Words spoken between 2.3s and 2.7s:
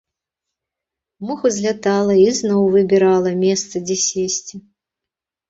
зноў